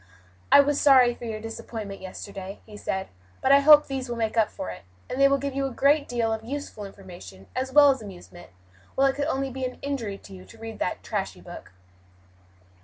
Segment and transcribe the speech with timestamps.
[0.51, 3.09] "I was sorry for your disappointment yesterday," he said,
[3.39, 5.71] "but I hope these will make up for it, and they will give you a
[5.71, 8.49] great deal of useful information, as well as amusement;
[8.95, 11.71] while it could only be an injury to you to read that trashy book."